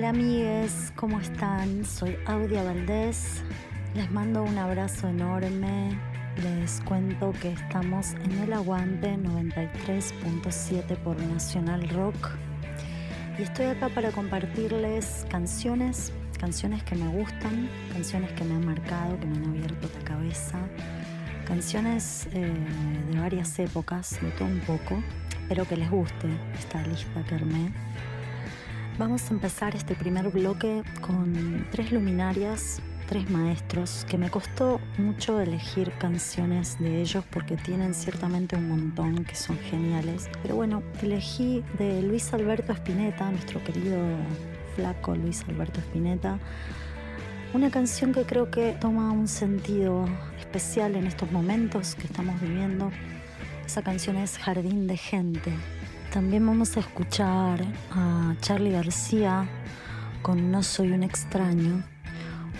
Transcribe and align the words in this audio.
Hola 0.00 0.08
amigues, 0.08 0.94
¿cómo 0.96 1.20
están? 1.20 1.84
Soy 1.84 2.16
Audia 2.24 2.62
Valdés. 2.62 3.42
Les 3.94 4.10
mando 4.10 4.42
un 4.42 4.56
abrazo 4.56 5.08
enorme. 5.08 5.90
Les 6.42 6.80
cuento 6.80 7.34
que 7.42 7.52
estamos 7.52 8.14
en 8.24 8.38
el 8.38 8.54
aguante 8.54 9.18
93.7 9.18 10.96
por 11.04 11.20
Nacional 11.20 11.86
Rock. 11.90 12.30
Y 13.38 13.42
estoy 13.42 13.66
acá 13.66 13.90
para 13.90 14.10
compartirles 14.10 15.26
canciones, 15.28 16.14
canciones 16.38 16.82
que 16.82 16.94
me 16.94 17.08
gustan, 17.08 17.68
canciones 17.92 18.32
que 18.32 18.44
me 18.44 18.54
han 18.54 18.64
marcado, 18.64 19.20
que 19.20 19.26
me 19.26 19.36
han 19.36 19.50
abierto 19.50 19.86
la 19.98 20.04
cabeza, 20.06 20.58
canciones 21.46 22.26
eh, 22.32 22.50
de 23.12 23.20
varias 23.20 23.58
épocas, 23.58 24.18
de 24.22 24.30
todo 24.30 24.48
un 24.48 24.60
poco. 24.60 25.02
Espero 25.42 25.68
que 25.68 25.76
les 25.76 25.90
guste 25.90 26.28
esta 26.58 26.80
lista 26.86 27.22
que 27.28 27.34
armé. 27.34 27.70
Vamos 28.98 29.30
a 29.30 29.34
empezar 29.34 29.74
este 29.74 29.94
primer 29.94 30.28
bloque 30.28 30.82
con 31.00 31.66
tres 31.70 31.90
luminarias, 31.90 32.82
tres 33.08 33.30
maestros, 33.30 34.04
que 34.08 34.18
me 34.18 34.30
costó 34.30 34.78
mucho 34.98 35.40
elegir 35.40 35.90
canciones 35.98 36.78
de 36.78 37.00
ellos 37.00 37.24
porque 37.30 37.56
tienen 37.56 37.94
ciertamente 37.94 38.56
un 38.56 38.68
montón 38.68 39.24
que 39.24 39.34
son 39.34 39.58
geniales. 39.58 40.28
Pero 40.42 40.56
bueno, 40.56 40.82
elegí 41.02 41.64
de 41.78 42.02
Luis 42.02 42.32
Alberto 42.34 42.72
Spinetta, 42.72 43.30
nuestro 43.30 43.64
querido 43.64 43.98
flaco 44.76 45.14
Luis 45.14 45.44
Alberto 45.48 45.80
Spinetta, 45.80 46.38
una 47.54 47.70
canción 47.70 48.12
que 48.12 48.24
creo 48.24 48.50
que 48.50 48.76
toma 48.80 49.12
un 49.12 49.28
sentido 49.28 50.06
especial 50.38 50.94
en 50.94 51.06
estos 51.06 51.32
momentos 51.32 51.94
que 51.94 52.06
estamos 52.06 52.38
viviendo. 52.40 52.90
Esa 53.64 53.82
canción 53.82 54.16
es 54.16 54.36
Jardín 54.36 54.86
de 54.86 54.96
Gente 54.96 55.52
también 56.10 56.44
vamos 56.44 56.76
a 56.76 56.80
escuchar 56.80 57.64
a 57.92 58.34
Charlie 58.40 58.72
García 58.72 59.46
con 60.22 60.50
No 60.50 60.62
Soy 60.62 60.90
un 60.90 61.04
extraño, 61.04 61.84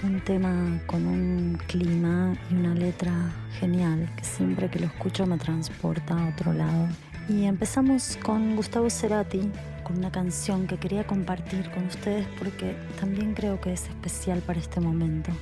un 0.04 0.20
tema 0.20 0.80
con 0.86 1.04
un 1.04 1.58
clima 1.66 2.34
y 2.50 2.54
una 2.54 2.74
letra 2.74 3.12
genial 3.58 4.08
que 4.16 4.24
siempre 4.24 4.70
que 4.70 4.78
lo 4.78 4.86
escucho 4.86 5.26
me 5.26 5.36
transporta 5.36 6.14
a 6.16 6.28
otro 6.28 6.52
lado. 6.52 6.88
Y 7.28 7.44
empezamos 7.44 8.16
con 8.22 8.54
Gustavo 8.54 8.88
Cerati, 8.88 9.50
con 9.82 9.98
una 9.98 10.12
canción 10.12 10.68
que 10.68 10.76
quería 10.76 11.04
compartir 11.04 11.70
con 11.72 11.86
ustedes 11.86 12.26
porque 12.38 12.76
también 13.00 13.34
creo 13.34 13.60
que 13.60 13.72
es 13.72 13.88
especial 13.88 14.40
para 14.40 14.60
este 14.60 14.80
momento. 14.80 15.32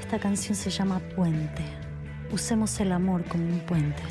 Esta 0.00 0.18
canción 0.18 0.56
se 0.56 0.70
llama 0.70 1.00
Puente. 1.14 1.62
Usemos 2.32 2.80
el 2.80 2.90
amor 2.90 3.24
como 3.24 3.44
un 3.44 3.60
puente. 3.60 4.02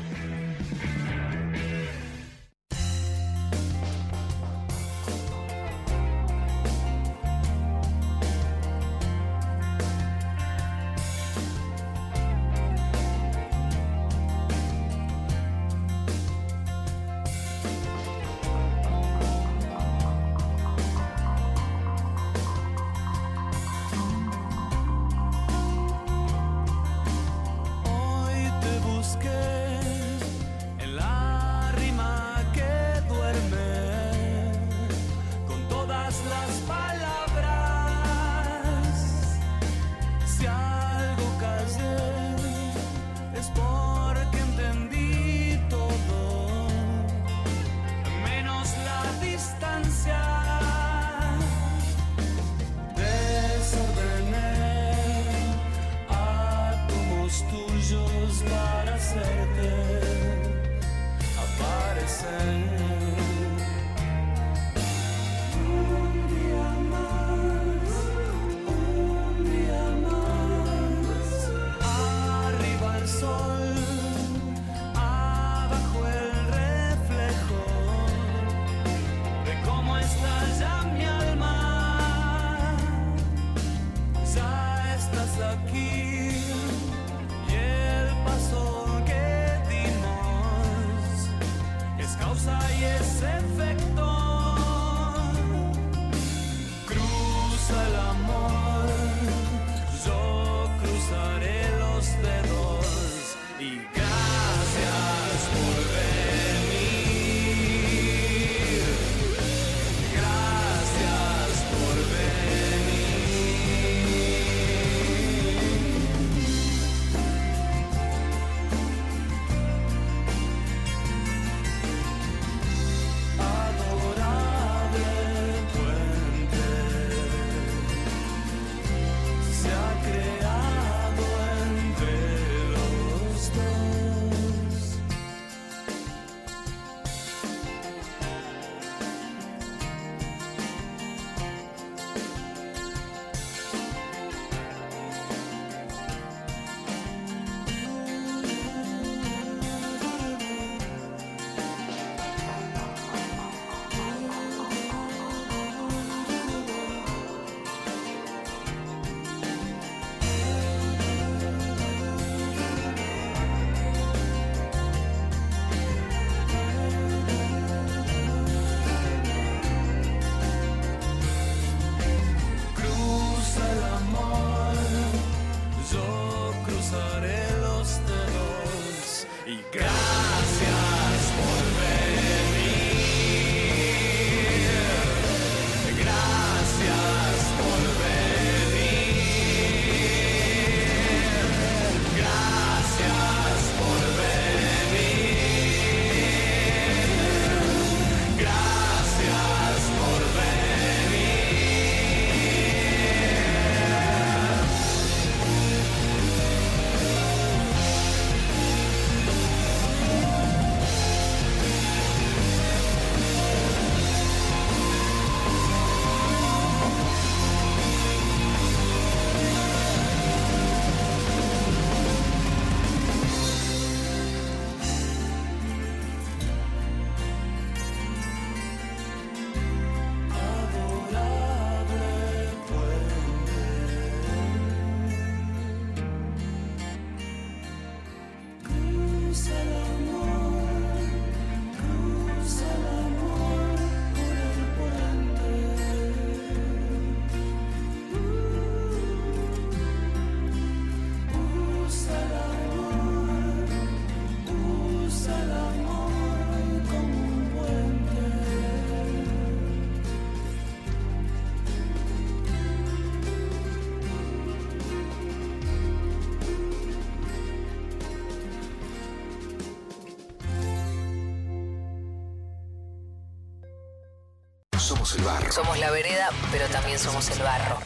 Somos 275.52 275.78
la 275.78 275.90
vereda, 275.90 276.30
pero 276.50 276.66
también 276.68 276.98
somos 276.98 277.28
el 277.28 277.42
barro. 277.42 277.78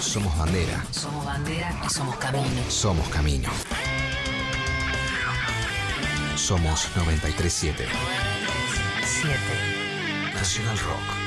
Somos 0.00 0.38
bandera. 0.38 0.84
Somos 0.92 1.24
bandera 1.24 1.74
y 1.84 1.90
somos 1.90 2.14
camino. 2.14 2.70
Somos 2.70 3.08
camino. 3.08 3.50
Somos 6.36 6.88
937. 6.94 7.88
7. 9.04 9.36
Nacional 10.32 10.78
Rock. 10.78 11.25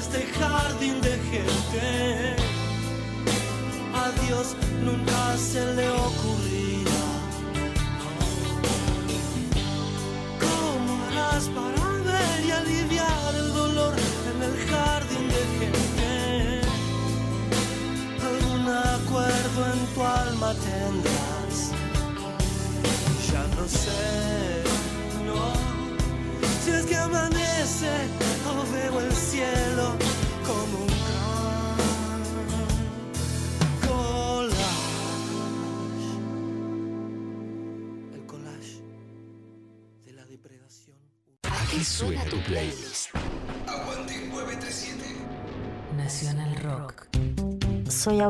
Este 0.00 0.22
jardín 0.32 0.98
de 1.02 1.10
gente. 1.30 2.09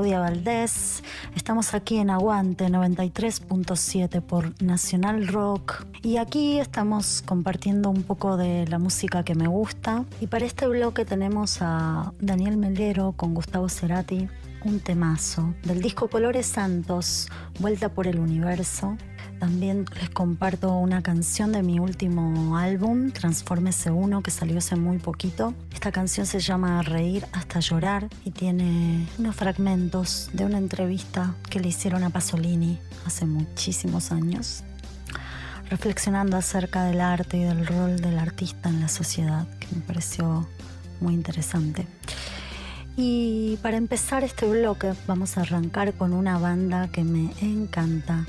Soy 0.01 0.13
Audia 0.15 0.21
Valdés, 0.21 1.03
estamos 1.37 1.75
aquí 1.75 1.99
en 1.99 2.09
Aguante 2.09 2.69
93.7 2.69 4.23
por 4.23 4.63
Nacional 4.63 5.29
Rock. 5.29 5.85
Y 6.03 6.17
aquí 6.17 6.59
estamos 6.59 7.21
compartiendo 7.21 7.91
un 7.91 8.03
poco 8.05 8.39
de 8.39 8.67
la 8.69 8.79
música 8.79 9.25
que 9.25 9.35
me 9.35 9.47
gusta. 9.47 10.07
Y 10.19 10.27
para 10.27 10.47
este 10.47 10.67
bloque 10.67 11.05
tenemos 11.05 11.59
a 11.61 12.15
Daniel 12.19 12.57
Melero 12.57 13.13
con 13.13 13.35
Gustavo 13.35 13.69
Cerati, 13.69 14.27
un 14.65 14.81
temazo 14.81 15.53
del 15.65 15.83
disco 15.83 16.09
Colores 16.09 16.47
Santos, 16.47 17.29
Vuelta 17.59 17.91
por 17.91 18.07
el 18.07 18.21
Universo. 18.21 18.97
También 19.41 19.87
les 19.99 20.11
comparto 20.11 20.77
una 20.77 21.03
canción 21.03 21.51
de 21.51 21.63
mi 21.63 21.79
último 21.79 22.59
álbum, 22.59 23.11
Transformese 23.11 23.91
1, 23.91 24.23
que 24.23 24.31
salió 24.31 24.59
hace 24.59 24.77
muy 24.77 24.99
poquito. 24.99 25.55
Esta 25.73 25.91
canción 25.91 26.27
se 26.27 26.41
llama 26.41 26.83
Reír 26.83 27.27
hasta 27.33 27.59
llorar 27.61 28.09
y 28.27 28.33
tiene 28.33 29.09
unos 29.19 29.35
fragmentos 29.35 30.29
de 30.35 30.45
una 30.45 30.59
entrevista 30.59 31.35
que 31.49 31.59
le 31.59 31.69
hicieron 31.69 32.05
a 32.05 32.11
Pasolini 32.11 32.79
hace 33.07 33.25
muchísimos 33.25 34.13
años, 34.13 34.63
reflexionando 35.71 36.37
acerca 36.37 36.85
del 36.85 37.01
arte 37.01 37.39
y 37.39 37.45
del 37.45 37.67
rol 37.67 37.97
del 37.97 38.19
artista 38.19 38.69
en 38.69 38.81
la 38.81 38.89
sociedad, 38.89 39.49
que 39.59 39.75
me 39.75 39.81
pareció 39.81 40.47
muy 41.01 41.15
interesante. 41.15 41.87
Y 42.99 43.57
para 43.63 43.79
empezar 43.79 44.23
este 44.23 44.47
bloque 44.47 44.93
vamos 45.07 45.39
a 45.39 45.41
arrancar 45.41 45.95
con 45.95 46.13
una 46.13 46.39
banda 46.39 46.89
que 46.89 47.05
me 47.05 47.33
encanta, 47.41 48.27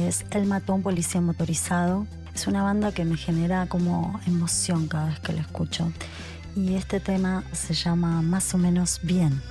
que 0.00 0.08
es 0.08 0.24
El 0.30 0.46
Matón 0.46 0.82
Policía 0.82 1.20
Motorizado. 1.20 2.06
Es 2.34 2.46
una 2.46 2.62
banda 2.62 2.90
que 2.90 3.04
me 3.04 3.18
genera 3.18 3.66
como 3.66 4.18
emoción 4.26 4.88
cada 4.88 5.08
vez 5.08 5.20
que 5.20 5.34
la 5.34 5.42
escucho. 5.42 5.92
Y 6.56 6.74
este 6.74 7.00
tema 7.00 7.44
se 7.52 7.74
llama 7.74 8.22
Más 8.22 8.54
o 8.54 8.58
menos 8.58 9.00
Bien. 9.02 9.42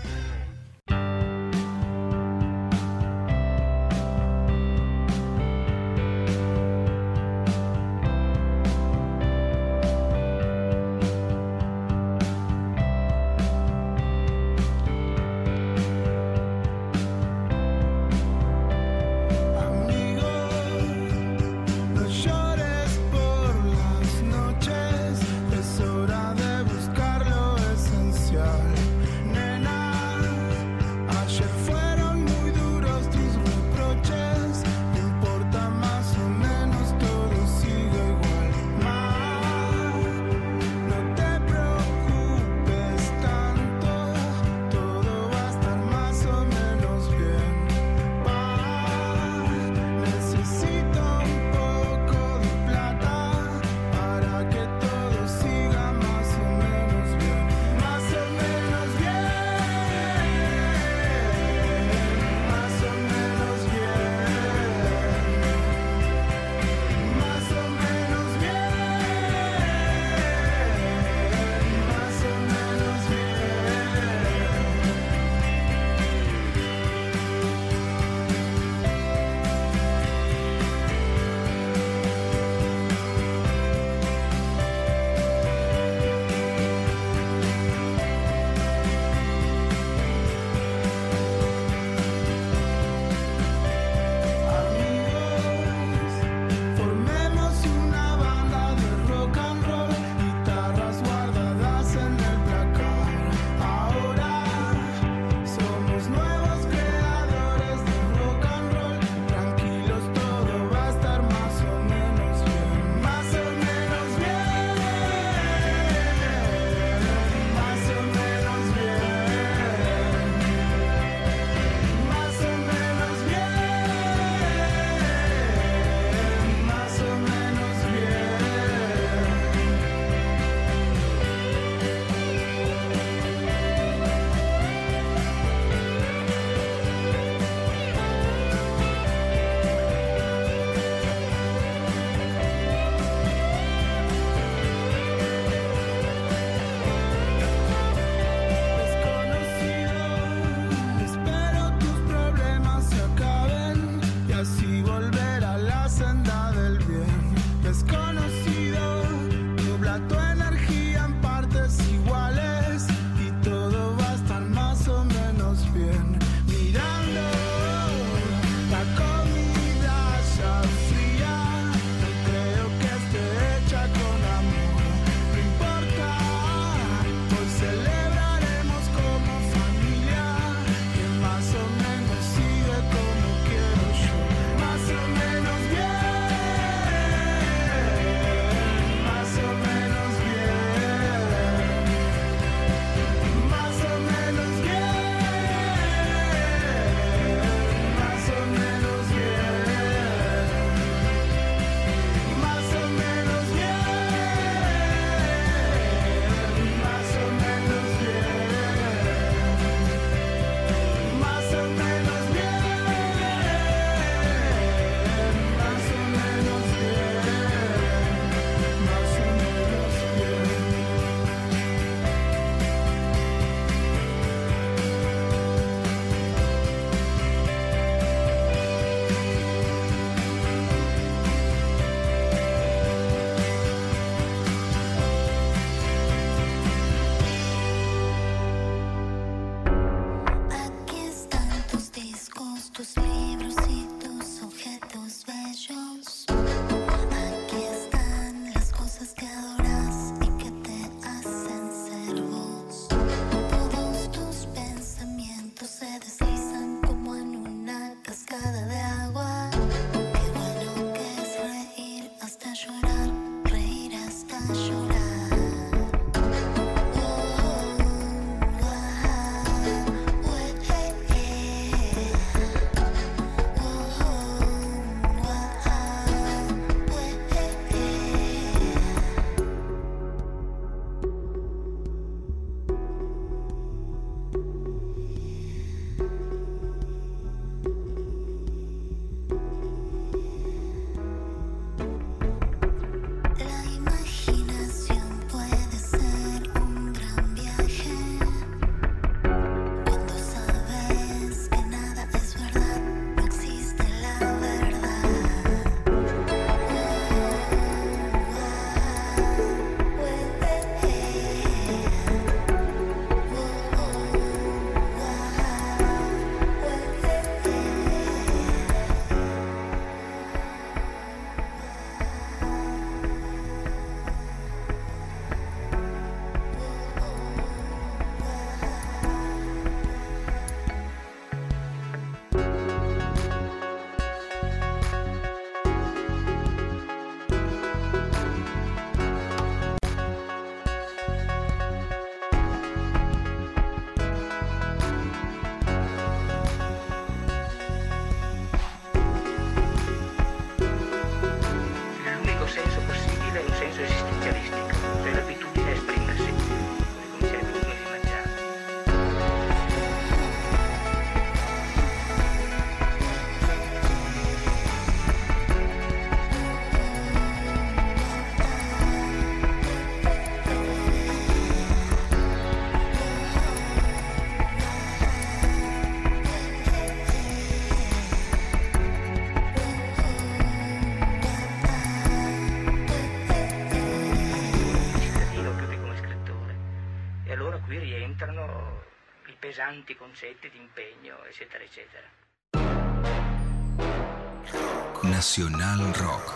Nacional 395.20 395.94
Rock. 395.96 396.34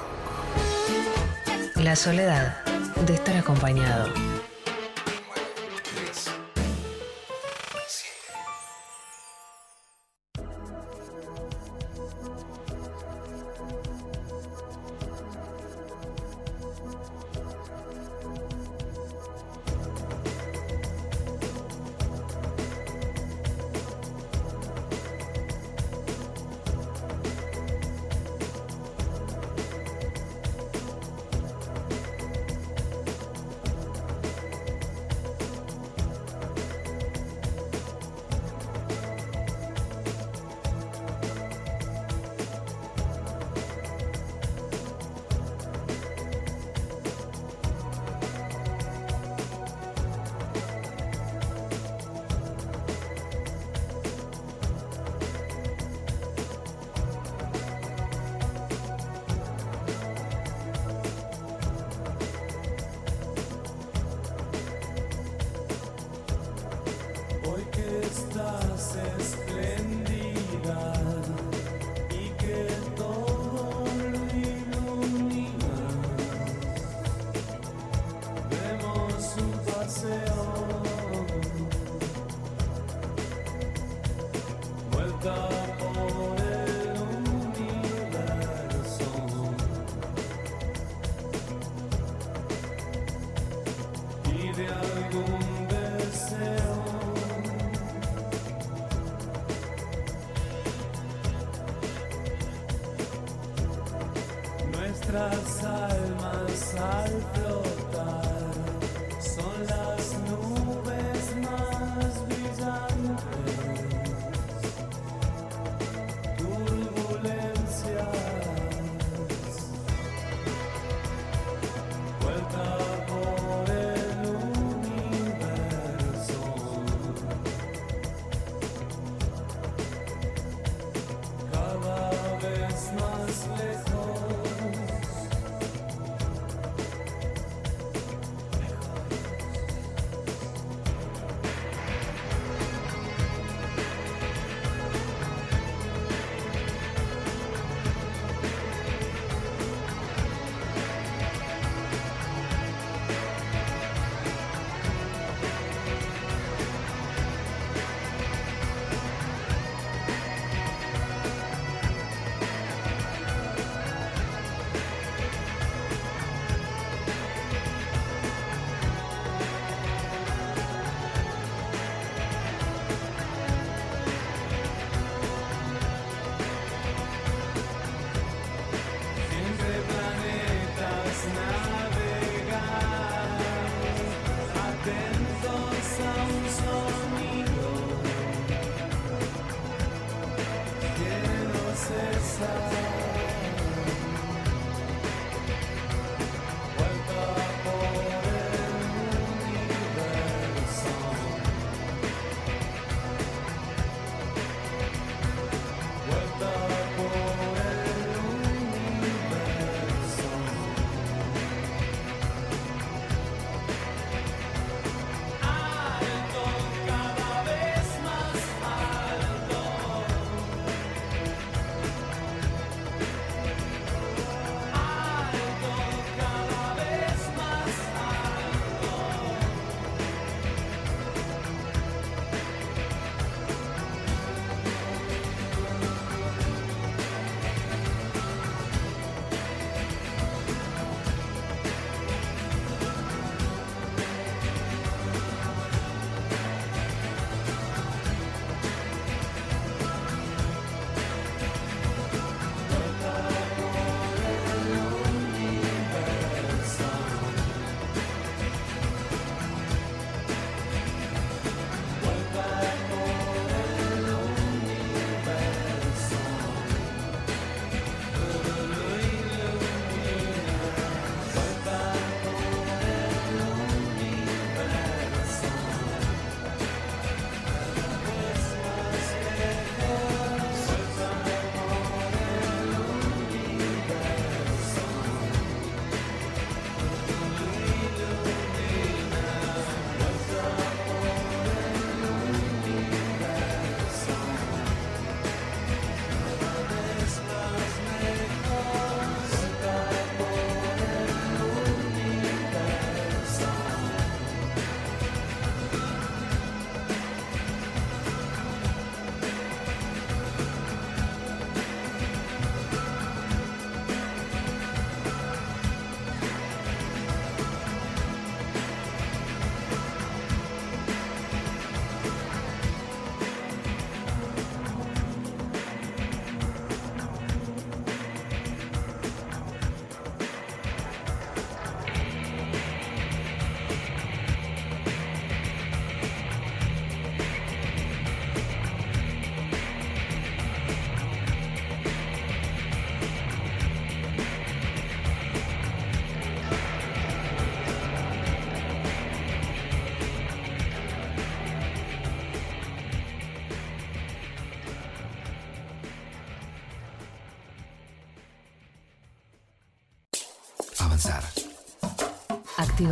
La 1.76 1.96
soledad 1.96 2.66
de 3.06 3.14
estar 3.14 3.38
acompañado. 3.38 4.10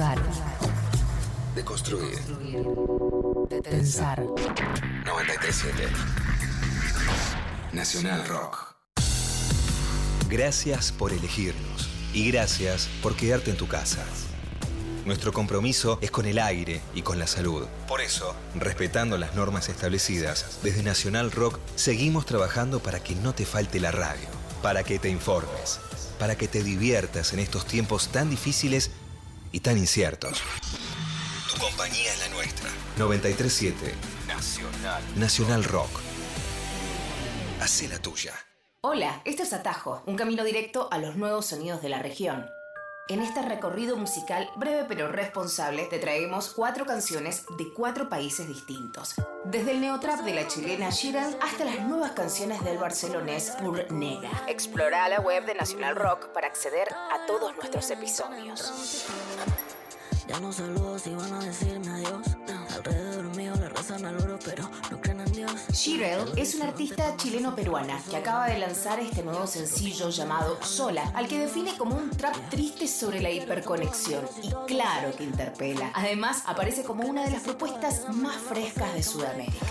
Activar. 0.01 0.17
De 1.53 1.63
construir. 1.63 2.17
Pensar. 3.63 4.19
937. 5.05 5.87
Nacional 7.73 8.27
Rock. 8.27 8.75
Gracias 10.27 10.91
por 10.91 11.11
elegirnos 11.13 11.87
y 12.13 12.31
gracias 12.31 12.89
por 13.03 13.15
quedarte 13.15 13.51
en 13.51 13.57
tu 13.57 13.67
casa. 13.67 14.03
Nuestro 15.05 15.31
compromiso 15.33 15.99
es 16.01 16.09
con 16.09 16.25
el 16.25 16.39
aire 16.39 16.81
y 16.95 17.03
con 17.03 17.19
la 17.19 17.27
salud. 17.27 17.67
Por 17.87 18.01
eso, 18.01 18.35
respetando 18.55 19.19
las 19.19 19.35
normas 19.35 19.69
establecidas, 19.69 20.59
desde 20.63 20.81
Nacional 20.81 21.31
Rock 21.31 21.59
seguimos 21.75 22.25
trabajando 22.25 22.79
para 22.81 23.01
que 23.01 23.13
no 23.15 23.33
te 23.33 23.45
falte 23.45 23.79
la 23.79 23.91
radio, 23.91 24.27
para 24.63 24.83
que 24.83 24.97
te 24.97 25.09
informes, 25.09 25.79
para 26.17 26.35
que 26.35 26.47
te 26.47 26.63
diviertas 26.63 27.33
en 27.33 27.39
estos 27.39 27.65
tiempos 27.65 28.07
tan 28.07 28.29
difíciles 28.29 28.91
y 29.51 29.59
tan 29.59 29.77
inciertos. 29.77 30.41
Tu 31.53 31.59
compañía 31.59 32.13
es 32.13 32.19
la 32.19 32.29
nuestra. 32.29 32.69
937 32.97 33.93
Nacional. 34.27 35.03
Nacional 35.15 35.63
Rock. 35.63 35.99
Hacé 37.59 37.87
la 37.87 37.99
tuya. 37.99 38.33
Hola, 38.81 39.21
esto 39.25 39.43
es 39.43 39.53
Atajo, 39.53 40.01
un 40.07 40.15
camino 40.15 40.43
directo 40.43 40.87
a 40.91 40.97
los 40.97 41.15
nuevos 41.15 41.45
sonidos 41.45 41.81
de 41.81 41.89
la 41.89 41.99
región. 41.99 42.47
En 43.11 43.21
este 43.21 43.41
recorrido 43.41 43.97
musical 43.97 44.49
breve 44.55 44.85
pero 44.87 45.09
responsable 45.09 45.83
te 45.83 45.99
traemos 45.99 46.53
cuatro 46.53 46.85
canciones 46.85 47.43
de 47.57 47.73
cuatro 47.73 48.07
países 48.07 48.47
distintos. 48.47 49.15
Desde 49.43 49.71
el 49.71 49.81
neotrap 49.81 50.21
de 50.21 50.33
la 50.33 50.47
chilena 50.47 50.91
Shiral 50.91 51.37
hasta 51.41 51.65
las 51.65 51.81
nuevas 51.81 52.11
canciones 52.11 52.63
del 52.63 52.77
barcelonés 52.77 53.51
Pur 53.59 53.91
Nega. 53.91 54.31
Explora 54.47 55.09
la 55.09 55.19
web 55.19 55.45
de 55.45 55.55
Nacional 55.55 55.97
Rock 55.97 56.27
para 56.27 56.47
acceder 56.47 56.87
a 56.93 57.25
todos 57.25 57.53
nuestros 57.57 57.91
episodios. 57.91 59.05
Van 60.29 61.33
a 61.33 61.39
decirme 61.39 61.89
adiós. 61.89 62.27
Alrededor 62.77 63.35
mío 63.35 63.53
oro, 63.53 64.39
pero 64.45 64.69
Shirel 65.73 66.37
es 66.37 66.55
una 66.55 66.65
artista 66.65 67.15
chileno-peruana 67.15 68.01
que 68.09 68.17
acaba 68.17 68.47
de 68.47 68.59
lanzar 68.59 68.99
este 68.99 69.23
nuevo 69.23 69.47
sencillo 69.47 70.09
llamado 70.09 70.61
Sola, 70.63 71.11
al 71.15 71.29
que 71.29 71.39
define 71.39 71.77
como 71.77 71.95
un 71.95 72.09
trap 72.09 72.35
triste 72.49 72.87
sobre 72.87 73.21
la 73.21 73.29
hiperconexión. 73.29 74.25
Y 74.43 74.49
claro 74.67 75.15
que 75.15 75.23
interpela. 75.23 75.91
Además, 75.93 76.43
aparece 76.45 76.83
como 76.83 77.05
una 77.05 77.23
de 77.23 77.31
las 77.31 77.43
propuestas 77.43 78.13
más 78.13 78.35
frescas 78.35 78.93
de 78.93 79.01
Sudamérica. 79.01 79.65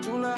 Chula, 0.00 0.36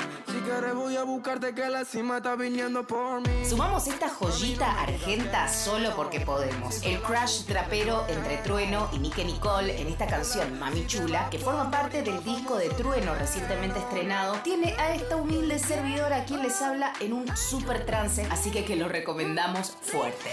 por. 2.87 3.23
Sumamos 3.49 3.87
esta 3.87 4.09
joyita 4.09 4.81
argenta 4.81 5.49
solo 5.49 5.95
porque 5.95 6.21
podemos. 6.21 6.83
El 6.83 7.01
crash 7.01 7.45
trapero 7.45 8.05
entre 8.09 8.39
Trueno 8.39 8.89
y 8.93 8.99
Nique 8.99 9.25
Nicole 9.25 9.81
en 9.81 9.89
esta 9.89 10.07
canción 10.07 10.59
Mami 10.59 10.87
Chula, 10.87 11.31
que 11.31 11.39
forma 11.39 11.71
parte 11.71 12.03
del 12.03 12.23
disco 12.25 12.57
de 12.57 12.69
Trueno 12.71 13.15
recientemente 13.15 13.79
estrenado, 13.79 14.35
tiene 14.43 14.75
a 14.79 14.95
esta 14.95 15.17
humilde 15.17 15.59
servidora 15.59 16.25
quien 16.25 16.43
les 16.43 16.61
habla 16.61 16.93
en 17.01 17.13
un 17.13 17.37
super 17.37 17.87
trance, 17.87 18.27
así 18.31 18.51
que 18.51 18.65
que 18.65 18.77
lo 18.77 18.89
recomendamos 18.89 19.77
fuerte. 19.81 20.31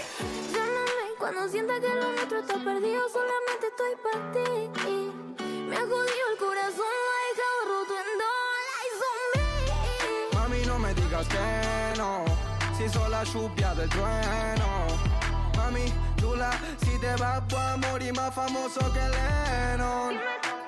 Cuando 1.30 1.46
sienta 1.50 1.78
que 1.78 1.88
lo 1.88 2.10
nuestro 2.12 2.38
está 2.38 2.54
perdido, 2.54 3.06
solamente 3.10 3.66
estoy 3.66 3.94
para 4.02 4.32
ti. 4.32 4.70
Me 5.68 5.76
ha 5.76 5.80
jodido 5.80 6.24
el 6.32 6.38
corazón, 6.38 6.86
lo 7.04 7.10
ha 7.12 7.20
dejado 7.28 7.58
roto 7.68 7.94
en. 8.00 8.18
Mami, 10.32 10.60
no 10.64 10.78
me 10.78 10.94
digas 10.94 11.28
que 11.28 11.98
no. 11.98 12.24
Si 12.78 12.88
soy 12.88 13.10
la 13.10 13.24
lluvia 13.24 13.74
del 13.74 13.90
trueno. 13.90 14.86
Mami, 15.54 15.92
chula, 16.16 16.50
si 16.82 16.98
te 16.98 17.14
vas, 17.16 17.46
voy 17.48 17.60
a 17.60 17.76
morir 17.76 18.14
más 18.14 18.34
famoso 18.34 18.80
que 18.94 19.00
Lennon. 19.00 20.18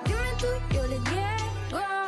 Dime 0.05 0.35
tú, 0.39 0.75
yo 0.75 0.87
le 0.89 0.99
llego. 0.99 2.00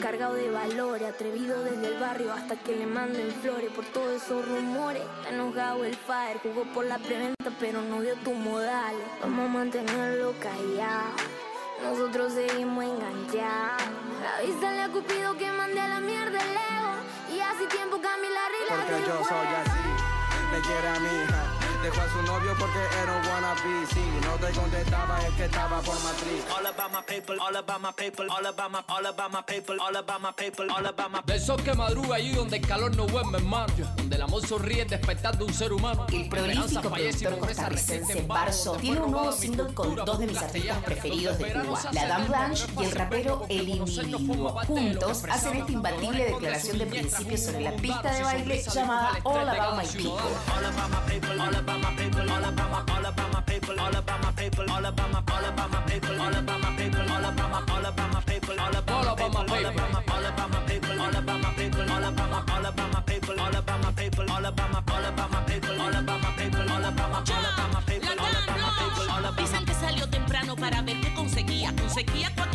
Cargado 0.00 0.34
de 0.34 0.50
valores, 0.50 1.06
atrevido 1.06 1.62
desde 1.62 1.88
el 1.88 2.00
barrio 2.00 2.32
hasta 2.32 2.56
que 2.56 2.74
le 2.74 2.86
manden 2.86 3.30
flores 3.42 3.70
por 3.70 3.84
todos 3.86 4.22
esos 4.22 4.46
rumores. 4.48 5.02
Está 5.18 5.30
enojado 5.30 5.84
el 5.84 5.94
fire, 5.94 6.40
jugó 6.42 6.64
por 6.72 6.86
la 6.86 6.98
preventa, 6.98 7.50
pero 7.58 7.82
no 7.82 8.00
dio 8.00 8.14
tu 8.16 8.32
modal. 8.32 8.94
Vamos 9.20 9.50
a 9.50 9.52
mantenerlo 9.52 10.32
callado. 10.40 11.12
Nosotros 11.82 12.32
seguimos 12.32 12.84
enganchados. 12.84 13.82
Avísale 14.38 14.82
a 14.82 14.88
Cupido 14.88 15.36
que 15.36 15.50
mande 15.52 15.80
a 15.80 15.88
la 15.88 16.00
mierda 16.00 16.38
el 16.38 16.50
ego. 16.50 17.36
Y 17.36 17.40
hace 17.40 17.66
tiempo 17.66 18.00
cambié 18.00 18.30
la 18.30 18.48
regla 18.48 18.86
Porque 18.86 19.06
yo 19.06 19.24
soy 19.24 19.46
así, 19.46 20.52
me 20.52 20.60
quiere 20.60 20.88
a 20.88 21.00
mi 21.00 21.22
hija. 21.22 21.49
Dejó 21.82 22.00
a 22.00 22.08
su 22.10 22.22
novio 22.22 22.54
porque 22.58 22.78
era 23.02 23.16
un 23.16 23.26
wannabe. 23.26 23.86
Sí, 23.90 24.00
no 24.22 24.34
te 24.36 24.52
contestaba, 24.52 25.18
es 25.26 25.34
que 25.34 25.44
estaba 25.46 25.80
por 25.80 25.94
matriz. 26.02 26.44
All 26.56 26.66
about 26.66 26.92
my 26.92 27.02
people, 27.06 27.40
all 27.40 27.56
about 27.56 27.80
my 27.80 27.92
people, 27.96 28.26
all 28.30 28.46
about 28.46 28.70
my, 28.70 28.80
all 28.88 29.06
about 29.06 29.32
my 29.32 29.42
people, 29.46 29.80
all 29.80 29.96
about 29.96 30.20
my 30.20 30.32
people, 30.36 30.70
all 30.70 30.86
about 30.86 31.10
my 31.10 31.20
Del 31.24 31.40
sol 31.40 31.62
que 31.62 31.72
madruga 31.74 32.16
allí 32.16 32.32
donde 32.32 32.58
el 32.58 32.66
calor 32.66 32.94
no 32.96 33.06
duerme, 33.06 33.38
hermano. 33.38 33.72
Donde 33.96 34.16
el 34.16 34.22
amor 34.22 34.46
sonríe 34.46 34.84
despertando 34.84 35.46
un 35.46 35.54
ser 35.54 35.72
humano. 35.72 36.06
El 36.12 36.28
prolífico 36.28 36.90
productor 36.90 37.38
costarricense 37.38 38.22
Barso 38.22 38.72
tiene 38.72 39.00
un 39.00 39.12
nuevo 39.12 39.32
single 39.32 39.72
con 39.72 39.94
dos 39.94 40.18
de 40.18 40.26
mis 40.26 40.36
artistas 40.36 40.78
preferidos 40.84 41.38
de 41.38 41.52
Cuba, 41.52 41.80
la 41.92 42.06
Dame 42.06 42.28
Blanche 42.28 42.66
y 42.78 42.84
el 42.84 42.92
rapero 42.92 43.46
El 43.48 43.68
Individuo. 43.68 44.50
Juntos 44.66 45.24
hacen 45.30 45.56
esta 45.56 45.72
imbatible 45.72 46.24
declaración 46.24 46.78
de 46.78 46.86
principios 46.86 47.40
sobre 47.40 47.60
la 47.60 47.72
pista 47.72 48.12
de 48.12 48.22
baile 48.22 48.62
llamada 48.62 49.18
all 49.24 49.48
about 49.48 49.76
my 49.76 49.84
people, 49.84 51.69
about 64.50 64.72
my, 64.72 64.94
all 64.94 65.04
about 65.04 65.30
my 65.30 65.42
people, 65.44 65.80
all 65.80 65.94
about 65.94 66.22
my 66.22 66.30
people, 66.36 66.60
all 66.60 66.84
about 66.84 67.10
my, 67.10 67.18
all 67.18 67.22
about 67.22 67.72
my 67.72 67.80
people, 67.86 68.10
all 68.10 68.30
about 68.30 68.56
my 68.58 68.72
people, 68.78 69.10
all 69.10 69.24
about 69.24 69.36
Dicen 69.36 69.64
que 69.64 69.74
salió 69.74 70.08
temprano 70.08 70.56
para 70.56 70.82
ver 70.82 71.00
qué 71.00 71.14
conseguía. 71.14 71.72
Conseguía 71.76 72.30
cualquier 72.34 72.49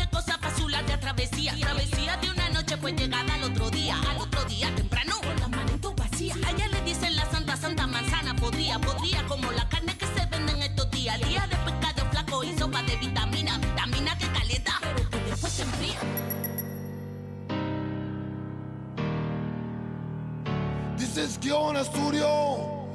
Studio. 21.46 22.90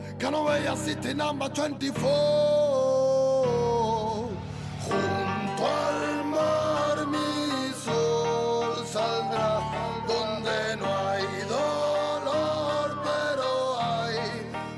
City 0.77 1.15
number 1.15 1.49
24. 1.49 2.01
Junto 4.83 5.67
al 5.67 6.25
mar 6.25 7.07
mi 7.07 7.73
sol 7.85 8.85
saldrá 8.85 9.61
donde 10.09 10.77
no 10.79 10.87
hay 10.99 11.23
dolor, 11.49 13.01
pero 13.05 13.81
hay 13.81 14.17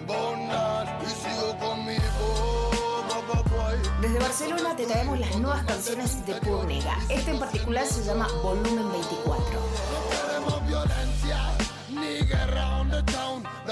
bondad. 0.07 0.87
Y 1.01 1.07
sigo 1.07 1.57
con 1.59 1.87
mi 1.87 1.97
voz, 2.19 3.51
boy. 3.51 3.79
Desde 4.03 4.19
Barcelona 4.19 4.77
te 4.77 4.85
traemos 4.85 5.19
las 5.19 5.35
nuevas 5.39 5.65
canciones 5.65 6.27
de 6.27 6.35
Purnega. 6.35 6.99
Este 7.09 7.31
en 7.31 7.39
particular 7.39 7.87
se 7.87 8.05
llama 8.05 8.29
Volumen 8.43 8.93
24. 8.93 9.61
queremos 10.27 10.67
violencia 10.67 11.39
ni 11.89 12.27
guerra 12.27 12.81
on 12.81 12.91
the 12.91 12.97
town. 12.97 13.02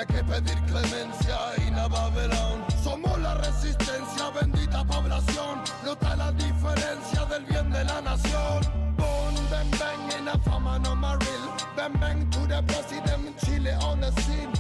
Tuve 0.01 0.07
que 0.07 0.25
pedir 0.25 0.59
clemencia 0.67 1.37
y 1.59 1.79
a 1.79 1.89
Babylon. 1.89 2.65
Somos 2.83 3.19
la 3.19 3.35
resistencia, 3.35 4.31
bendita 4.31 4.85
población. 4.85 5.61
Nota 5.85 6.17
la 6.17 6.33
diferencia 6.33 7.25
del 7.27 7.45
bien 7.45 7.71
de 7.71 7.85
la 7.85 8.01
nación. 8.01 8.61
Boom, 8.97 9.35
bang, 9.51 9.71
bang, 9.79 10.19
in 10.19 10.29
a 10.29 10.39
fama 10.39 10.79
no 10.79 10.95
maril. 10.95 11.51
Bang, 11.77 11.93
bang 12.01 12.29
to 12.31 12.41
the 12.47 12.63
president, 12.67 13.39
Chile 13.45 13.73
on 13.83 14.01
the 14.01 14.11
scene. 14.23 14.53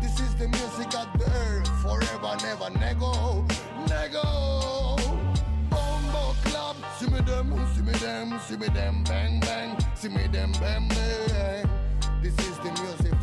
This 0.00 0.20
is 0.20 0.34
the 0.36 0.48
music 0.48 0.94
of 0.94 1.08
the 1.18 1.30
earth, 1.30 1.68
forever, 1.82 2.36
never, 2.42 2.70
nego, 2.78 3.44
nego. 3.88 4.96
Bombo 5.70 6.34
club, 6.44 6.76
see 6.98 7.10
me 7.10 7.20
them, 7.20 7.52
see 7.74 7.82
me 7.82 7.92
them, 7.92 8.40
see 8.46 8.56
me 8.56 8.68
them, 8.68 9.04
bang, 9.04 9.40
bang, 9.40 9.76
see 9.94 10.08
me 10.08 10.26
them, 10.28 10.52
bang, 10.60 10.88
bang. 10.88 11.68
This 12.22 12.36
is 12.38 12.56
the 12.58 12.70
music 12.82 13.17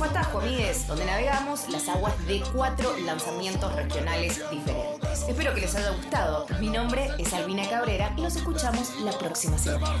Fue 0.00 0.08
Atajo, 0.08 0.40
amigues, 0.40 0.86
donde 0.86 1.04
navegamos 1.04 1.68
las 1.68 1.86
aguas 1.90 2.14
de 2.26 2.42
cuatro 2.54 2.96
lanzamientos 3.04 3.70
regionales 3.74 4.40
diferentes. 4.50 5.24
Espero 5.28 5.54
que 5.54 5.60
les 5.60 5.74
haya 5.74 5.90
gustado. 5.90 6.46
Mi 6.58 6.70
nombre 6.70 7.10
es 7.18 7.34
Albina 7.34 7.68
Cabrera 7.68 8.10
y 8.16 8.22
nos 8.22 8.34
escuchamos 8.34 8.98
la 9.02 9.12
próxima 9.12 9.58
semana. 9.58 10.00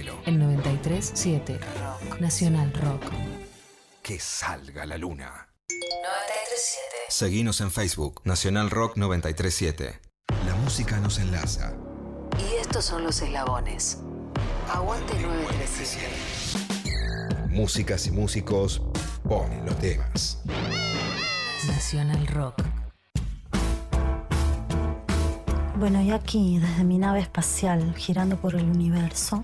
D'Angelo. 0.01 0.21
En 0.25 0.39
93.7 0.39 1.59
Rock. 1.59 2.19
Nacional 2.19 2.73
Rock. 2.73 3.03
Que 4.01 4.19
salga 4.19 4.85
la 4.85 4.97
luna. 4.97 5.47
93.7. 5.69 5.75
Seguinos 7.09 7.61
en 7.61 7.71
Facebook, 7.71 8.21
Nacional 8.23 8.69
Rock 8.69 8.97
937. 8.97 9.99
La 10.45 10.55
música 10.55 10.99
nos 10.99 11.19
enlaza. 11.19 11.73
Y 12.39 12.55
estos 12.59 12.85
son 12.85 13.03
los 13.03 13.21
eslabones. 13.21 13.99
Aguante 14.69 15.13
937. 15.19 16.07
Músicas 17.49 18.07
y 18.07 18.11
músicos 18.11 18.81
ponen 19.27 19.65
los 19.65 19.77
temas. 19.79 20.41
Nacional 21.67 22.25
Rock. 22.27 22.63
Bueno, 25.77 26.01
y 26.01 26.11
aquí, 26.11 26.59
desde 26.59 26.83
mi 26.83 26.97
nave 26.99 27.19
espacial, 27.19 27.95
girando 27.95 28.37
por 28.37 28.55
el 28.55 28.65
universo, 28.65 29.43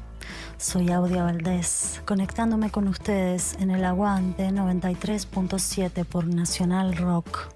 soy 0.58 0.92
Audia 0.92 1.24
Valdés, 1.24 2.02
conectándome 2.06 2.70
con 2.70 2.88
ustedes 2.88 3.56
en 3.60 3.72
el 3.72 3.86
aguante 3.86 4.50
93.7 4.50 6.06
por 6.06 6.28
Nacional 6.28 6.96
Rock. 6.98 7.50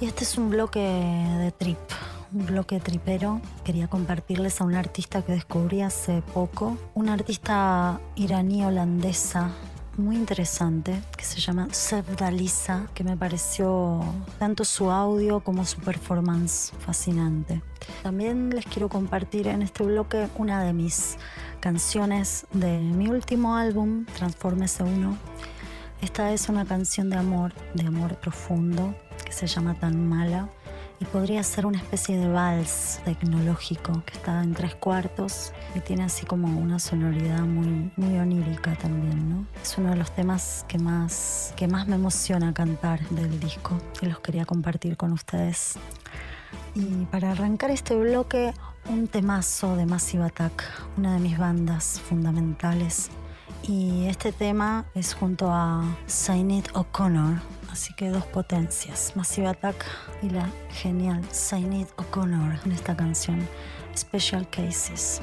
Y 0.00 0.06
este 0.06 0.24
es 0.24 0.38
un 0.38 0.50
bloque 0.50 0.80
de 0.80 1.52
trip, 1.52 1.78
un 2.32 2.46
bloque 2.46 2.80
tripero. 2.80 3.40
Quería 3.64 3.88
compartirles 3.88 4.60
a 4.60 4.64
una 4.64 4.78
artista 4.80 5.22
que 5.22 5.32
descubrí 5.32 5.82
hace 5.82 6.22
poco, 6.32 6.76
una 6.94 7.12
artista 7.12 8.00
iraní-holandesa 8.16 9.50
muy 9.96 10.16
interesante 10.16 11.00
que 11.16 11.24
se 11.24 11.40
llama 11.40 11.68
Sevdalisa, 11.72 12.86
que 12.94 13.04
me 13.04 13.16
pareció 13.16 14.02
tanto 14.38 14.64
su 14.64 14.90
audio 14.90 15.40
como 15.40 15.64
su 15.64 15.80
performance 15.80 16.72
fascinante. 16.80 17.62
También 18.02 18.50
les 18.50 18.66
quiero 18.66 18.88
compartir 18.88 19.48
en 19.48 19.62
este 19.62 19.84
bloque 19.84 20.28
una 20.36 20.62
de 20.64 20.72
mis 20.72 21.16
canciones 21.60 22.46
de 22.52 22.78
mi 22.78 23.08
último 23.08 23.56
álbum, 23.56 24.04
Transformese 24.16 24.82
1. 24.82 25.16
Esta 26.02 26.32
es 26.32 26.48
una 26.48 26.64
canción 26.64 27.08
de 27.10 27.16
amor, 27.16 27.52
de 27.74 27.86
amor 27.86 28.16
profundo, 28.20 28.94
que 29.24 29.32
se 29.32 29.46
llama 29.46 29.74
Tan 29.74 30.08
Mala 30.08 30.48
y 31.00 31.04
podría 31.06 31.42
ser 31.42 31.66
una 31.66 31.78
especie 31.78 32.16
de 32.16 32.28
vals 32.28 33.00
tecnológico 33.04 34.02
que 34.04 34.14
está 34.14 34.42
en 34.42 34.54
tres 34.54 34.74
cuartos 34.74 35.52
y 35.74 35.80
tiene 35.80 36.04
así 36.04 36.24
como 36.24 36.58
una 36.58 36.78
sonoridad 36.78 37.40
muy, 37.40 37.90
muy 37.96 38.18
onírica 38.18 38.74
también, 38.76 39.28
¿no? 39.28 39.46
Es 39.62 39.76
uno 39.78 39.90
de 39.90 39.96
los 39.96 40.10
temas 40.12 40.64
que 40.68 40.78
más, 40.78 41.52
que 41.56 41.68
más 41.68 41.86
me 41.86 41.96
emociona 41.96 42.52
cantar 42.54 43.00
del 43.08 43.40
disco 43.40 43.78
y 44.00 44.06
los 44.06 44.20
quería 44.20 44.44
compartir 44.44 44.96
con 44.96 45.12
ustedes. 45.12 45.76
Y 46.74 47.06
para 47.06 47.32
arrancar 47.32 47.70
este 47.70 47.96
bloque, 47.96 48.52
un 48.88 49.08
temazo 49.08 49.76
de 49.76 49.86
Massive 49.86 50.24
Attack, 50.24 50.64
una 50.96 51.14
de 51.14 51.20
mis 51.20 51.38
bandas 51.38 52.00
fundamentales. 52.00 53.10
Y 53.62 54.06
este 54.06 54.32
tema 54.32 54.84
es 54.94 55.14
junto 55.14 55.50
a 55.50 55.84
Sinead 56.06 56.64
O'Connor, 56.74 57.40
así 57.74 57.92
que 57.92 58.08
dos 58.08 58.24
potencias, 58.26 59.14
Massive 59.16 59.48
Attack 59.48 59.84
y 60.22 60.30
la 60.30 60.48
genial 60.70 61.20
Sinead 61.32 61.88
O'Connor 61.96 62.60
en 62.64 62.70
esta 62.70 62.96
canción, 62.96 63.48
Special 63.96 64.48
Cases. 64.48 65.20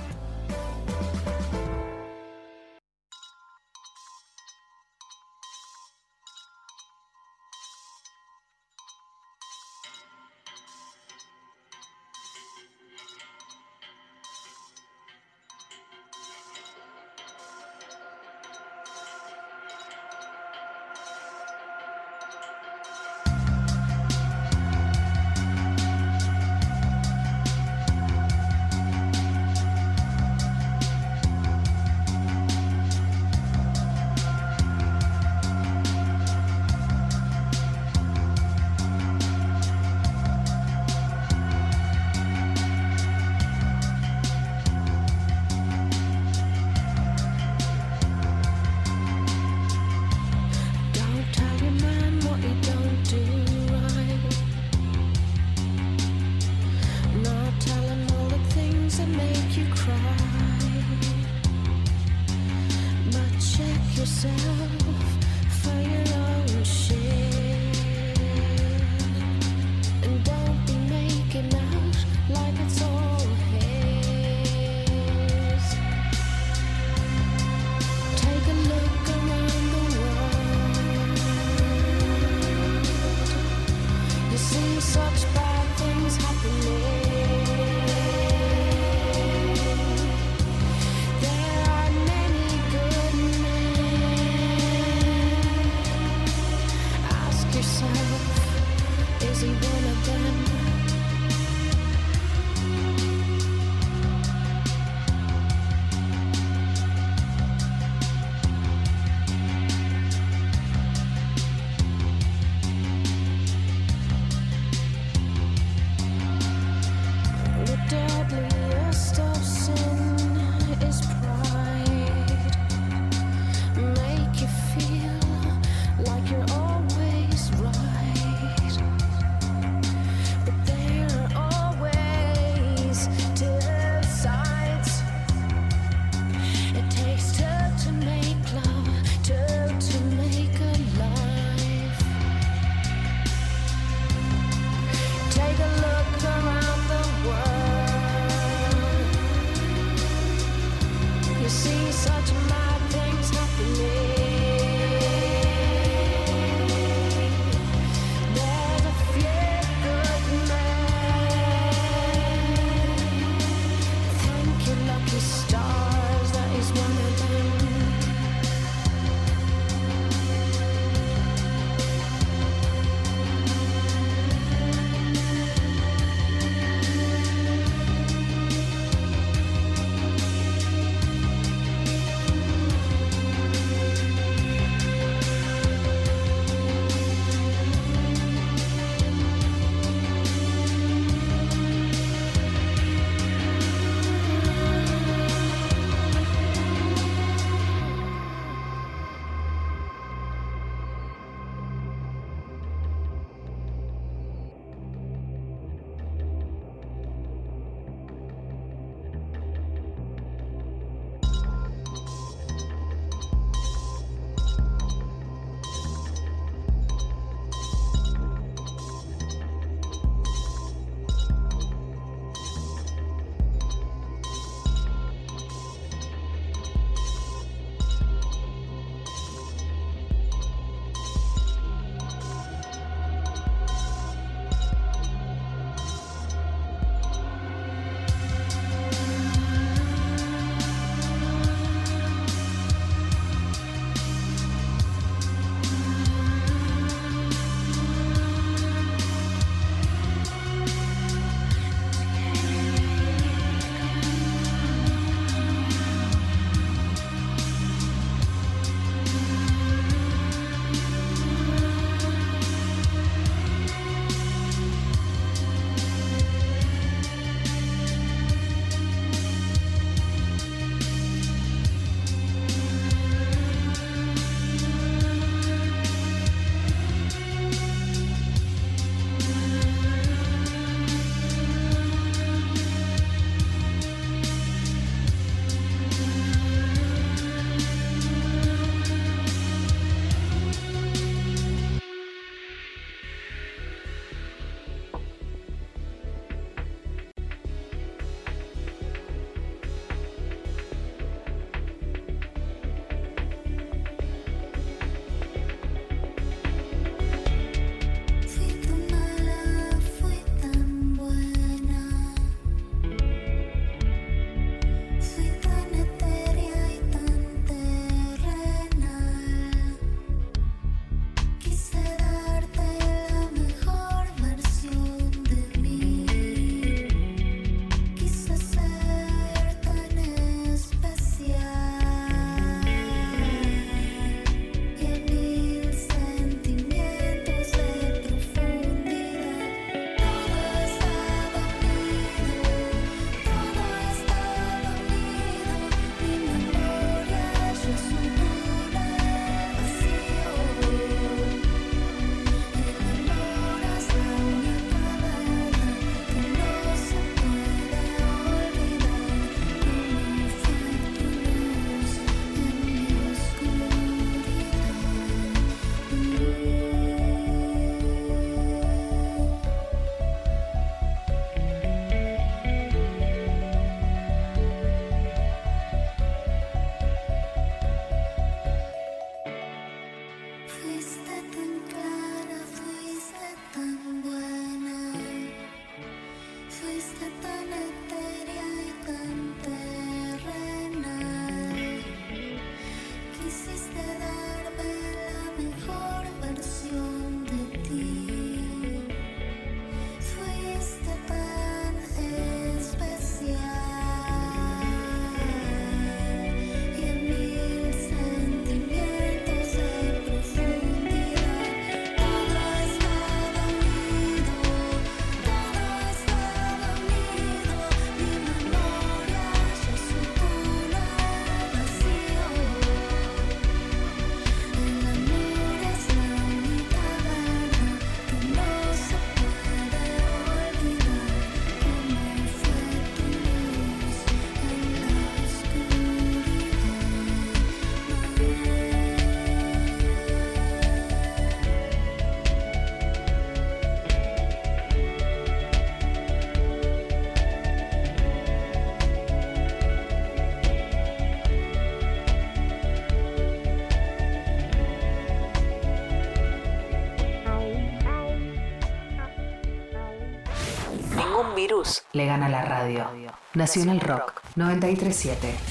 Le 461.94 462.06
gana 462.06 462.30
la 462.30 462.42
radio. 462.42 462.86
Nacional 463.34 463.80
Rock 463.80 464.22
937. 464.36 465.51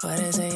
What 0.00 0.20
is 0.20 0.38
it 0.38 0.47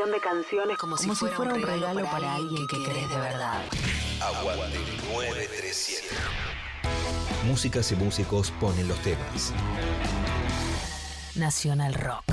selección 0.00 0.10
de 0.10 0.20
canciones 0.20 0.78
como, 0.78 0.96
si, 0.96 1.08
fuera, 1.10 1.54
un 1.54 1.62
regalo, 1.62 2.04
para 2.10 2.34
alguien 2.34 2.66
que 2.66 2.82
querés 2.82 3.08
de 3.08 3.16
verdad. 3.16 3.62
Aguante 4.20 4.78
937. 5.12 6.08
Músicas 7.46 7.92
y 7.92 7.96
músicos 7.96 8.50
ponen 8.52 8.88
los 8.88 8.98
temas. 9.00 9.52
Nacional 11.34 11.94
Rock. 11.94 12.24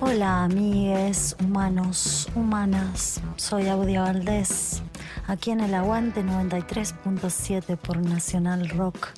Hola 0.00 0.44
amigues, 0.44 1.36
humanos, 1.40 2.28
humanas, 2.34 3.20
soy 3.36 3.68
Audia 3.68 4.02
Valdés, 4.02 4.82
aquí 5.26 5.50
en 5.50 5.60
el 5.60 5.72
Aguante 5.74 6.22
93.7 6.22 7.78
por 7.78 7.96
Nacional 7.96 8.68
Rock, 8.68 9.08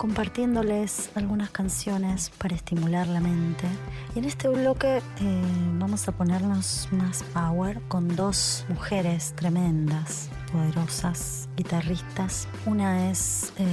compartiéndoles 0.00 1.10
algunas 1.14 1.50
canciones 1.50 2.30
para 2.38 2.54
estimular 2.56 3.06
la 3.06 3.20
mente. 3.20 3.66
Y 4.14 4.20
en 4.20 4.24
este 4.24 4.48
bloque 4.48 4.96
eh, 4.96 5.42
vamos 5.78 6.08
a 6.08 6.12
ponernos 6.12 6.88
más 6.90 7.22
power 7.34 7.82
con 7.86 8.16
dos 8.16 8.64
mujeres 8.70 9.34
tremendas, 9.36 10.30
poderosas, 10.50 11.50
guitarristas. 11.54 12.48
Una 12.64 13.10
es 13.10 13.52
eh, 13.58 13.66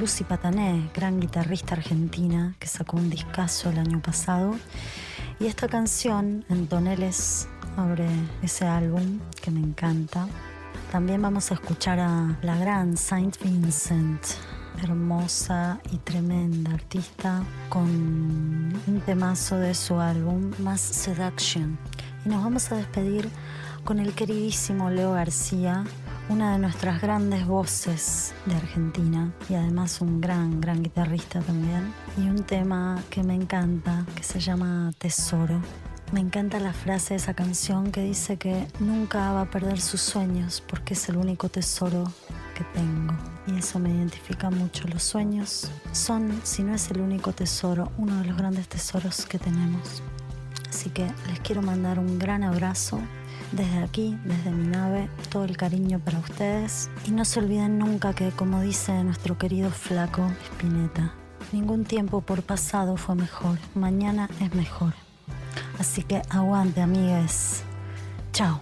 Lucy 0.00 0.24
Patané, 0.24 0.88
gran 0.94 1.20
guitarrista 1.20 1.74
argentina 1.74 2.56
que 2.58 2.68
sacó 2.68 2.96
un 2.96 3.10
discazo 3.10 3.68
el 3.68 3.78
año 3.78 4.00
pasado. 4.00 4.56
Y 5.38 5.44
esta 5.44 5.68
canción, 5.68 6.46
en 6.48 6.68
toneles, 6.68 7.48
abre 7.76 8.08
ese 8.40 8.64
álbum 8.64 9.20
que 9.42 9.50
me 9.50 9.60
encanta. 9.60 10.26
También 10.90 11.20
vamos 11.20 11.50
a 11.50 11.54
escuchar 11.54 12.00
a 12.00 12.38
la 12.40 12.56
gran 12.56 12.96
Saint 12.96 13.36
Vincent, 13.42 14.22
hermosa 14.82 15.80
y 15.90 15.98
tremenda 15.98 16.72
artista, 16.72 17.42
con 17.68 17.88
un 18.86 19.02
temazo 19.04 19.56
de 19.56 19.74
su 19.74 19.98
álbum, 20.00 20.52
Mass 20.58 20.80
Seduction. 20.80 21.78
Y 22.24 22.28
nos 22.28 22.42
vamos 22.42 22.70
a 22.72 22.76
despedir 22.76 23.28
con 23.84 23.98
el 23.98 24.14
queridísimo 24.14 24.90
Leo 24.90 25.12
García, 25.12 25.84
una 26.28 26.52
de 26.52 26.58
nuestras 26.58 27.00
grandes 27.00 27.46
voces 27.46 28.34
de 28.46 28.56
Argentina 28.56 29.32
y 29.48 29.54
además 29.54 30.00
un 30.00 30.20
gran, 30.20 30.60
gran 30.60 30.82
guitarrista 30.82 31.40
también. 31.40 31.92
Y 32.18 32.22
un 32.22 32.42
tema 32.42 33.02
que 33.10 33.22
me 33.22 33.34
encanta, 33.34 34.04
que 34.16 34.22
se 34.22 34.40
llama 34.40 34.90
Tesoro. 34.98 35.60
Me 36.12 36.20
encanta 36.20 36.60
la 36.60 36.72
frase 36.72 37.14
de 37.14 37.18
esa 37.18 37.34
canción 37.34 37.90
que 37.90 38.02
dice 38.02 38.36
que 38.36 38.66
nunca 38.78 39.32
va 39.32 39.42
a 39.42 39.50
perder 39.50 39.80
sus 39.80 40.00
sueños 40.00 40.62
porque 40.66 40.94
es 40.94 41.08
el 41.08 41.16
único 41.16 41.48
tesoro 41.48 42.04
que 42.56 42.64
tengo. 42.64 43.14
Y 43.46 43.58
eso 43.58 43.78
me 43.78 43.90
identifica 43.90 44.50
mucho. 44.50 44.88
Los 44.88 45.02
sueños 45.02 45.70
son, 45.92 46.40
si 46.42 46.62
no 46.62 46.74
es 46.74 46.90
el 46.90 47.00
único 47.00 47.32
tesoro, 47.32 47.92
uno 47.98 48.18
de 48.20 48.26
los 48.26 48.36
grandes 48.36 48.68
tesoros 48.68 49.26
que 49.26 49.38
tenemos. 49.38 50.02
Así 50.68 50.90
que 50.90 51.06
les 51.28 51.40
quiero 51.40 51.62
mandar 51.62 51.98
un 51.98 52.18
gran 52.18 52.42
abrazo 52.42 52.98
desde 53.52 53.82
aquí, 53.82 54.18
desde 54.24 54.50
mi 54.50 54.66
nave, 54.66 55.08
todo 55.30 55.44
el 55.44 55.56
cariño 55.56 56.00
para 56.00 56.18
ustedes. 56.18 56.90
Y 57.06 57.10
no 57.10 57.24
se 57.24 57.40
olviden 57.40 57.78
nunca 57.78 58.14
que, 58.14 58.30
como 58.30 58.60
dice 58.60 59.04
nuestro 59.04 59.38
querido 59.38 59.70
flaco 59.70 60.30
Spinetta, 60.52 61.12
Ningún 61.52 61.84
tiempo 61.84 62.20
por 62.22 62.42
pasado 62.42 62.96
fue 62.96 63.14
mejor. 63.14 63.58
Mañana 63.74 64.28
es 64.40 64.54
mejor. 64.54 64.94
Así 65.78 66.02
que 66.02 66.22
aguante, 66.28 66.80
amigues. 66.80 67.62
Chao. 68.32 68.60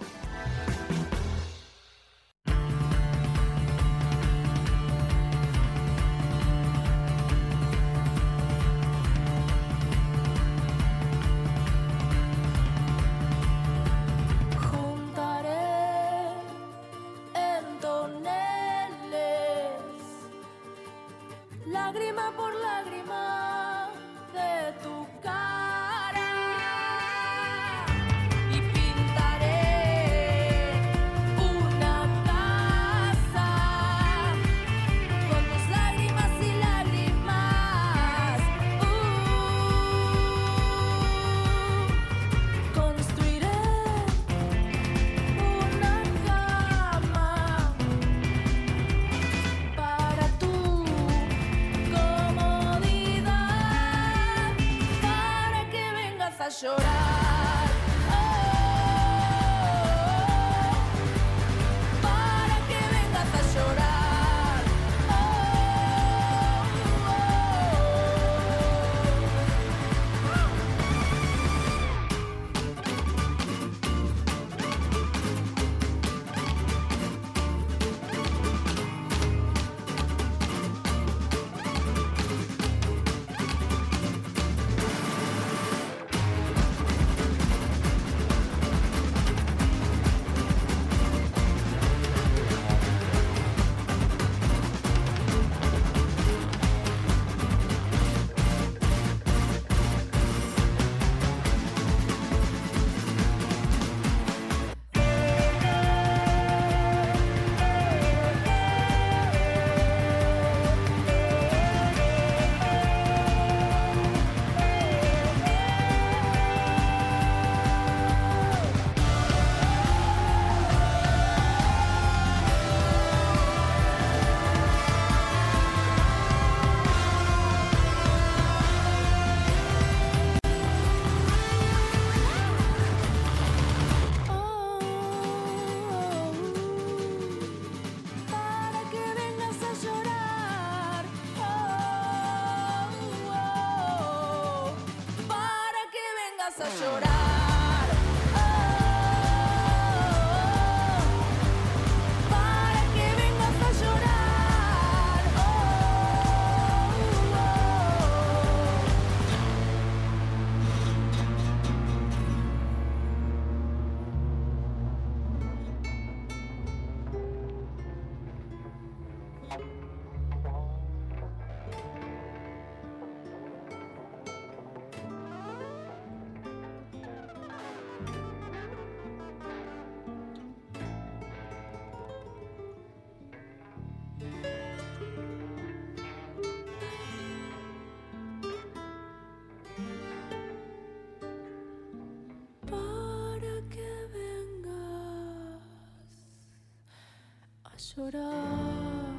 Llorar. 197.97 199.15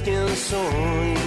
asking, 0.00 0.28
so 0.36 1.17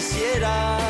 quisiera. 0.00 0.89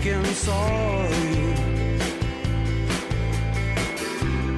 quién 0.00 0.24
soy. 0.24 1.54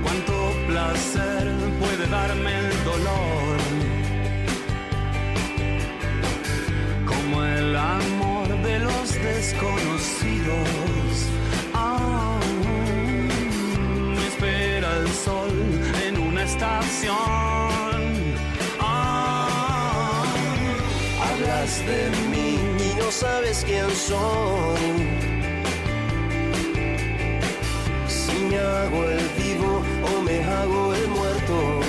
Cuánto 0.03 0.35
placer 0.69 1.51
puede 1.81 2.07
darme 2.09 2.59
el 2.59 2.85
dolor. 2.85 3.57
Como 7.07 7.45
el 7.45 7.77
amor 7.77 8.49
de 8.63 8.79
los 8.81 9.15
desconocidos. 9.15 10.69
Ah, 11.75 12.39
me 14.17 14.27
espera 14.27 14.89
el 15.01 15.09
sol 15.09 15.53
en 16.07 16.19
una 16.19 16.45
estación. 16.45 17.17
Ah, 18.81 20.25
hablas 21.23 21.79
de 21.87 22.11
mí 22.31 22.59
y 22.91 22.95
no 23.01 23.11
sabes 23.11 23.65
quién 23.67 23.91
soy 23.91 25.24
hago 28.65 29.05
el 29.05 29.29
vivo 29.37 29.83
o 30.09 30.23
me 30.23 30.43
hago 30.43 30.95
el 30.95 31.09
muerto. 31.09 31.81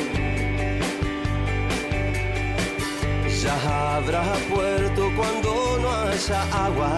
Ya 3.42 3.96
habrá 3.96 4.24
puerto 4.54 5.12
cuando 5.16 5.80
no 5.82 5.90
haya 6.08 6.42
agua. 6.66 6.98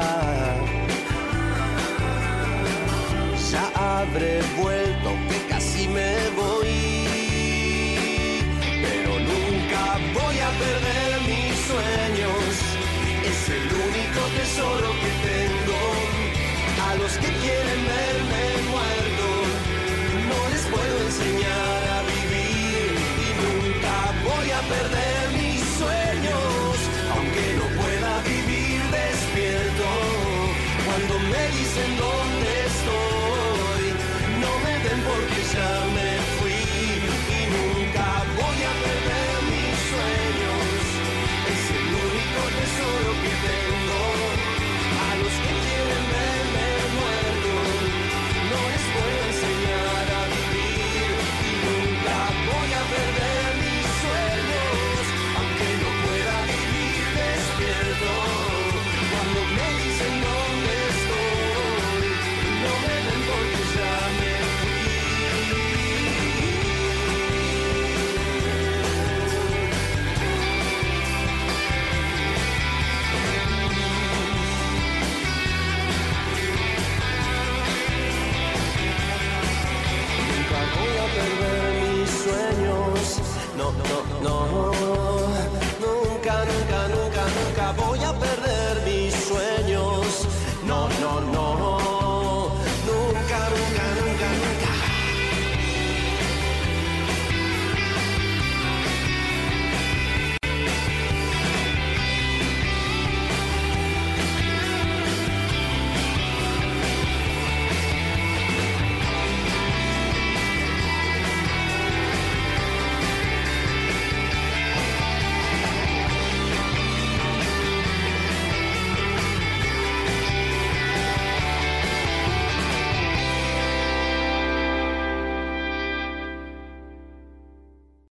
Ya 3.52 3.66
habré 3.76 4.42
vuelto 4.62 5.10
que 5.30 5.38
casi 5.50 5.88
me 5.88 6.14
voy. 6.42 6.74
Pero 8.84 9.12
nunca 9.32 9.82
voy 10.20 10.38
a 10.40 10.50
perder 10.64 11.10
mis 11.32 11.54
sueños. 11.70 12.50
Es 13.30 13.50
el 13.58 13.68
único 13.88 14.22
tesoro 14.38 14.90
que 15.02 15.12
tengo. 15.30 15.80
A 16.90 16.96
los 16.96 17.12
que 17.18 17.28
quieren 17.28 17.82
ver 17.88 18.07